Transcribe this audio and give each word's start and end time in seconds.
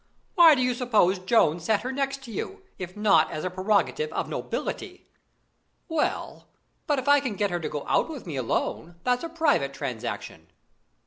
"Why 0.33 0.55
do 0.55 0.63
you 0.63 0.73
suppose 0.73 1.19
Jones 1.19 1.65
sat 1.65 1.81
her 1.83 1.91
next 1.91 2.23
to 2.23 2.31
you, 2.31 2.63
if 2.79 2.97
not 2.97 3.29
as 3.29 3.43
a 3.43 3.51
prerogative 3.51 4.11
of 4.13 4.27
nobility?" 4.27 5.05
"Well, 5.87 6.47
but 6.87 6.97
if 6.97 7.07
I 7.07 7.19
can 7.19 7.35
get 7.35 7.51
her 7.51 7.59
to 7.59 7.69
go 7.69 7.85
out 7.87 8.09
with 8.09 8.25
me 8.25 8.35
alone, 8.35 8.95
that's 9.03 9.23
a 9.23 9.29
private 9.29 9.75
transaction." 9.75 10.47